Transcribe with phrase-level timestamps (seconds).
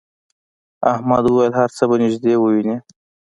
[0.93, 2.77] احمد وویل هر څه به نږدې ووینې.